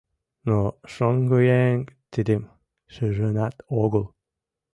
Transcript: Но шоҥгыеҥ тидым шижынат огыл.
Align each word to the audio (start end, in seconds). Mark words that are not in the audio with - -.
Но 0.47 0.59
шоҥгыеҥ 0.93 1.79
тидым 2.11 2.43
шижынат 2.93 3.55
огыл. 3.81 4.05